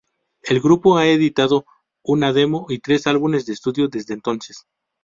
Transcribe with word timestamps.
El 0.41 0.59
grupo 0.61 0.97
ha 0.97 1.05
editado 1.05 1.63
una 2.01 2.33
demo 2.33 2.65
y 2.69 2.79
tres 2.79 3.05
álbumes 3.05 3.45
de 3.45 3.53
estudio 3.53 3.87
desde 3.87 4.15
entonces. 4.15 4.65